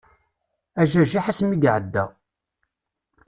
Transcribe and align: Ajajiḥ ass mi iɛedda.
Ajajiḥ 0.81 1.25
ass 1.31 1.39
mi 1.43 1.57
iɛedda. 1.69 2.05